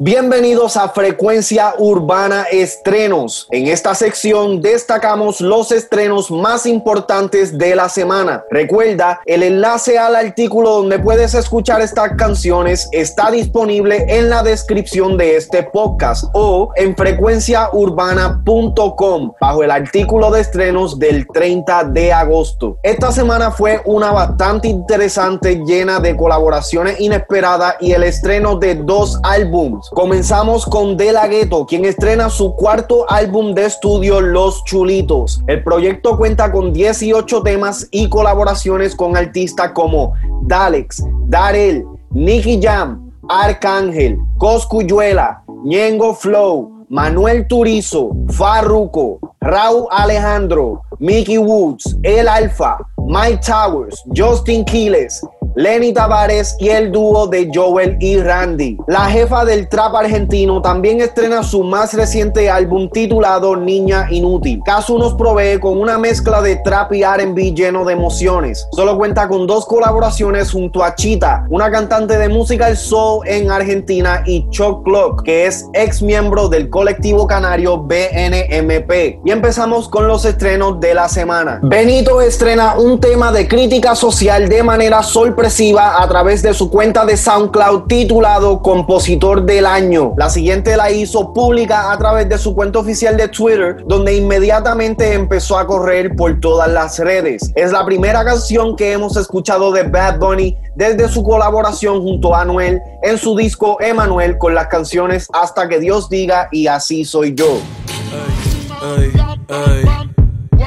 [0.00, 3.46] Bienvenidos a Frecuencia Urbana Estrenos.
[3.52, 8.42] En esta sección destacamos los estrenos más importantes de la semana.
[8.50, 15.16] Recuerda, el enlace al artículo donde puedes escuchar estas canciones está disponible en la descripción
[15.16, 22.78] de este podcast o en frecuenciaurbana.com bajo el artículo de estrenos del 30 de agosto.
[22.82, 29.20] Esta semana fue una bastante interesante llena de colaboraciones inesperadas y el estreno de dos
[29.22, 31.28] álbumes Comenzamos con De La
[31.68, 35.42] quien estrena su cuarto álbum de estudio Los Chulitos.
[35.46, 43.12] El proyecto cuenta con 18 temas y colaboraciones con artistas como Dalex, Darel, Nicky Jam,
[43.28, 54.02] Arcángel, Coscuyuela, Ñengo Flow, Manuel Turizo, Farruko, Raúl Alejandro, Mickey Woods, El Alfa, Mike Towers,
[54.16, 55.20] Justin Quiles,
[55.56, 58.76] Lenny Tavares y el dúo de Joel y Randy.
[58.88, 64.60] La jefa del trap argentino también estrena su más reciente álbum titulado Niña Inútil.
[64.64, 68.66] Casu nos provee con una mezcla de trap y RB lleno de emociones.
[68.72, 74.22] Solo cuenta con dos colaboraciones junto a Chita, una cantante de música soul en Argentina,
[74.26, 79.20] y Chuck Clock, que es ex miembro del colectivo canario BNMP.
[79.24, 81.60] Y empezamos con los estrenos de la semana.
[81.62, 85.02] Benito estrena un tema de crítica social de manera
[85.44, 90.14] a través de su cuenta de SoundCloud titulado Compositor del Año.
[90.16, 95.12] La siguiente la hizo pública a través de su cuenta oficial de Twitter, donde inmediatamente
[95.12, 97.52] empezó a correr por todas las redes.
[97.56, 102.40] Es la primera canción que hemos escuchado de Bad Bunny desde su colaboración junto a
[102.40, 107.34] Anuel en su disco Emanuel con las canciones Hasta que Dios diga y así soy
[107.34, 107.58] yo.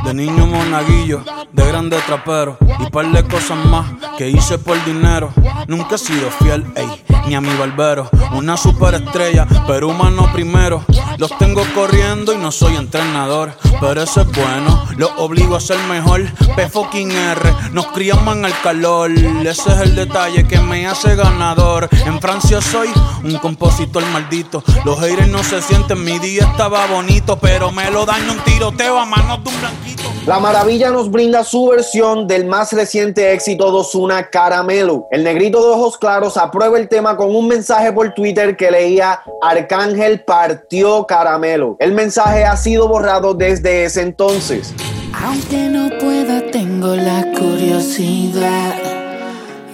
[0.08, 5.34] De niño monaguillo, de grande trapero y par de cosas más que hice por dinero.
[5.68, 8.10] Nunca he sido fiel, ey, ni a mi barbero.
[8.32, 10.86] Una superestrella, pero humano primero.
[11.18, 14.86] Los tengo corriendo y no soy entrenador, pero eso es bueno.
[14.98, 16.24] Los obligo a ser mejor.
[16.56, 19.12] P fucking R, nos criamos en el calor.
[19.12, 21.90] Ese es el detalle que me hace ganador.
[22.06, 22.90] En Francia soy
[23.24, 24.64] un compositor maldito.
[24.86, 29.00] Los haters no se sienten, mi día estaba bonito, pero me lo daño un tiroteo
[29.00, 30.07] a manos de un blanquito.
[30.28, 35.08] La Maravilla nos brinda su versión del más reciente éxito de Ozuna, Caramelo.
[35.10, 39.22] El negrito de ojos claros aprueba el tema con un mensaje por Twitter que leía
[39.42, 41.78] Arcángel partió Caramelo.
[41.80, 44.74] El mensaje ha sido borrado desde ese entonces.
[45.14, 48.76] Aunque no pueda, tengo la curiosidad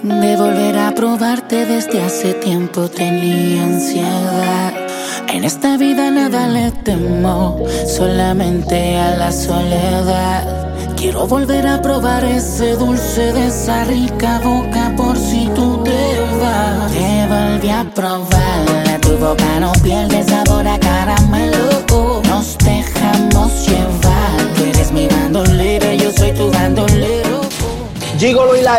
[0.04, 2.88] de volver a probarte desde hace tiempo.
[2.90, 4.73] Tenía ansiedad.
[5.30, 10.74] En esta vida nada le temo, solamente a la soledad.
[10.96, 16.92] Quiero volver a probar ese dulce de esa rica boca por si tú te vas.
[16.92, 20.43] Te volví a probar, tu boca no pierde sabor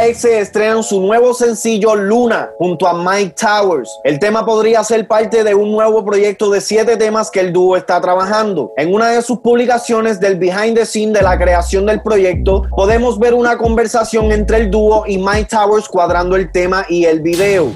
[0.03, 3.89] Ex estrenan su nuevo sencillo Luna junto a Mike Towers.
[4.03, 7.77] El tema podría ser parte de un nuevo proyecto de siete temas que el dúo
[7.77, 8.73] está trabajando.
[8.77, 13.19] En una de sus publicaciones del behind the scene de la creación del proyecto, podemos
[13.19, 17.73] ver una conversación entre el dúo y Mike Towers cuadrando el tema y el video.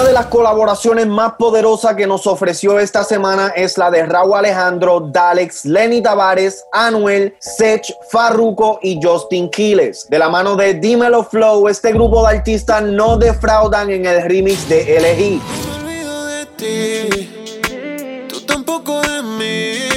[0.00, 4.34] Una de las colaboraciones más poderosas que nos ofreció esta semana es la de Raúl
[4.34, 10.08] Alejandro, Dalex, Lenny Tavares, Anuel, Sech, Farruko y Justin Quiles.
[10.08, 14.66] De la mano de Dímelo Flow, este grupo de artistas no defraudan en el remix
[14.70, 15.38] de
[16.56, 18.46] LG.
[18.46, 19.89] Tampoco de mí.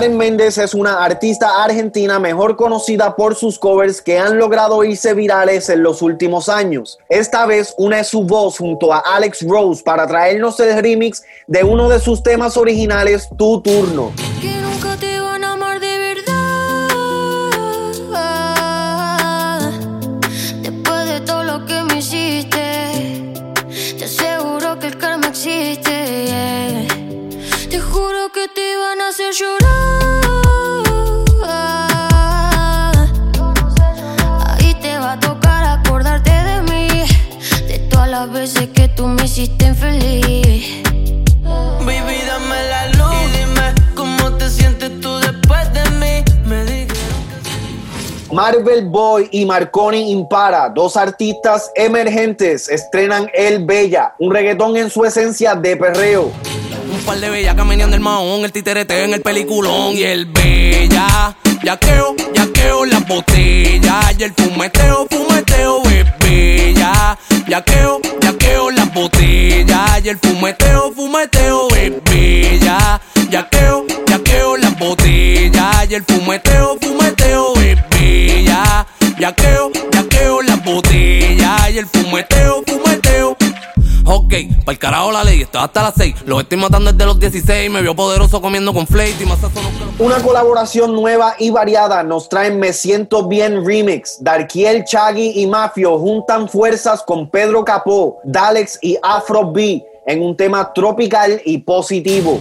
[0.00, 5.12] Karen Méndez es una artista argentina mejor conocida por sus covers que han logrado irse
[5.12, 6.98] virales en los últimos años.
[7.10, 11.90] Esta vez une su voz junto a Alex Rose para traernos el remix de uno
[11.90, 14.14] de sus temas originales, Tu Turno.
[48.50, 55.04] Marvel Boy y Marconi Impara, dos artistas emergentes, estrenan El Bella, un reggaetón en su
[55.04, 56.32] esencia de perreo.
[56.92, 61.36] Un par de bellas caminando el mahón, el titerete en el peliculón y el Bella.
[61.62, 67.16] Yaqueo, yaqueo las botellas y el fumeteo, fumeteo es bella.
[67.46, 73.00] Yaqueo, yaqueo las botellas y el fumeteo, fumeteo es bella.
[73.30, 77.89] Yaqueo, yaqueo las botellas y el fumeteo, fumeteo es bella.
[79.18, 83.36] Yaqueo, yaqueo las botellas y el fumeteo, fumeteo.
[84.06, 86.14] Ok, pa'l carajo la ley, esto hasta las 6.
[86.26, 87.70] Los estoy matando desde los 16.
[87.70, 89.38] Me vio poderoso comiendo con flake y más
[89.98, 94.18] Una colaboración nueva y variada nos trae Me Siento Bien Remix.
[94.20, 100.36] Darkiel, Chaggy y Mafio juntan fuerzas con Pedro Capó, Dalex y Afro B en un
[100.36, 102.40] tema tropical y positivo.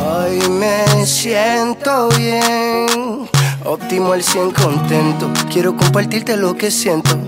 [0.00, 3.28] Hoy me siento bien,
[3.64, 5.30] óptimo el 100 contento.
[5.50, 7.18] Quiero compartirte lo que siento.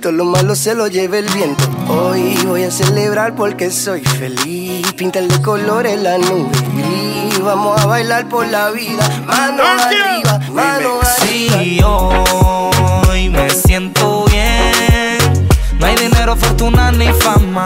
[0.00, 1.64] Todo lo malo se lo lleva el viento.
[1.88, 4.92] Hoy voy a celebrar porque soy feliz.
[4.92, 7.40] Pintarle colores la nube gris.
[7.40, 9.08] Vamos a bailar por la vida.
[9.26, 11.16] Mano arriba, mano arriba.
[11.20, 15.48] Sí, hoy me siento bien.
[15.78, 17.64] No hay dinero, fortuna ni fama.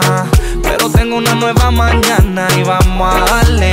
[0.61, 3.72] Pero tengo una nueva mañana y vamos a darle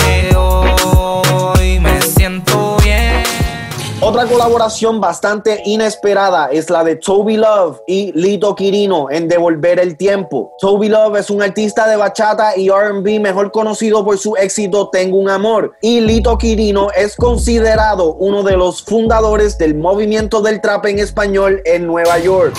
[4.11, 9.97] Otra colaboración bastante inesperada es la de Toby Love y Lito Quirino en Devolver el
[9.97, 10.53] Tiempo.
[10.59, 15.17] Toby Love es un artista de bachata y RB mejor conocido por su éxito Tengo
[15.17, 20.87] un Amor y Lito Quirino es considerado uno de los fundadores del movimiento del trap
[20.87, 22.57] en español en Nueva York.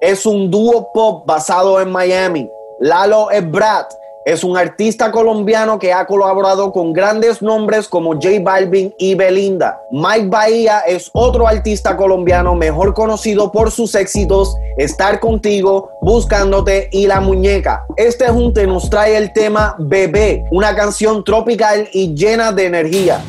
[0.00, 2.50] Es un dúo pop basado en Miami.
[2.80, 3.92] Lalo Ebrat
[4.26, 9.80] es un artista colombiano que ha colaborado con grandes nombres como J Balvin y Belinda.
[9.92, 17.06] Mike Bahía es otro artista colombiano mejor conocido por sus éxitos Estar contigo, Buscándote y
[17.06, 17.86] La Muñeca.
[17.96, 23.22] Este junte nos trae el tema Bebé, una canción tropical y llena de energía.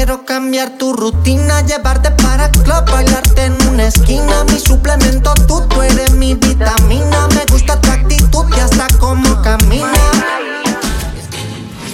[0.00, 1.60] Quiero cambiar tu rutina.
[1.60, 4.44] Llevarte para club, bailarte en una esquina.
[4.44, 7.28] Mi suplemento, tú, tú eres mi vitamina.
[7.34, 9.90] Me gusta tu actitud y hasta cómo caminas.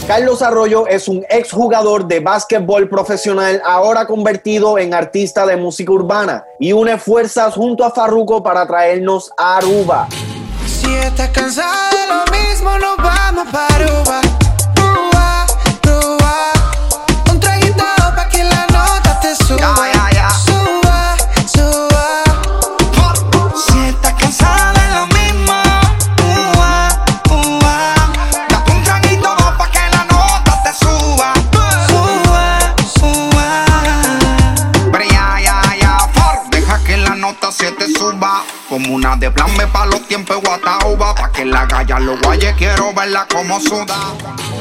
[0.07, 6.45] Carlos Arroyo es un exjugador de básquetbol profesional ahora convertido en artista de música urbana
[6.61, 10.07] y une fuerzas junto a Farruko para traernos a Aruba.
[10.65, 13.67] Si estás cansada de lo mismo, nos vamos para.
[13.75, 14.21] Aruba,
[42.23, 43.97] guaye, quiero verla como suda.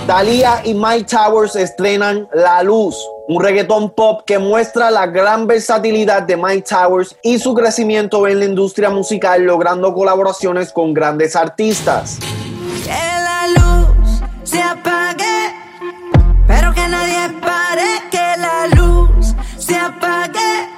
[0.05, 2.95] Thalía y Mike Towers estrenan La Luz,
[3.27, 8.39] un reggaetón pop que muestra la gran versatilidad de Mike Towers y su crecimiento en
[8.39, 12.19] la industria musical logrando colaboraciones con grandes artistas.
[12.83, 15.55] Que la luz se apague,
[16.47, 17.85] pero que nadie pare.
[18.11, 20.69] Que la luz se apague,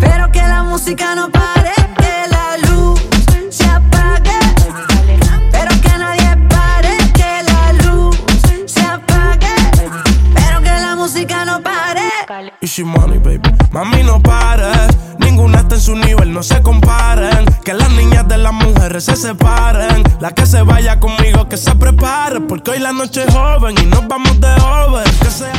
[0.00, 1.89] pero que la música no pare.
[12.70, 13.40] Easy money, baby.
[13.72, 14.96] Mami, no pares.
[15.18, 17.44] Ninguna está en su nivel, no se comparen.
[17.64, 20.04] Que las niñas de las mujeres se separen.
[20.20, 22.42] La que se vaya conmigo, que se prepare.
[22.42, 24.46] Porque hoy la noche es joven y nos vamos de
[24.86, 25.02] over.
[25.02, 25.52] Que sea.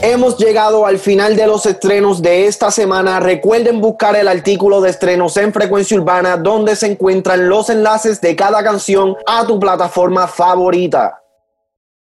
[0.00, 3.20] Hemos llegado al final de los estrenos de esta semana.
[3.20, 8.34] Recuerden buscar el artículo de estrenos en Frecuencia Urbana donde se encuentran los enlaces de
[8.34, 11.21] cada canción a tu plataforma favorita.